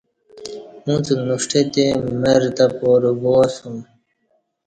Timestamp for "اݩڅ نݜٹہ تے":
0.87-1.85